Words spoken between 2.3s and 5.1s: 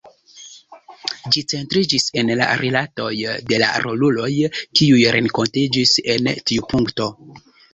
la rilatoj de la roluloj, kiuj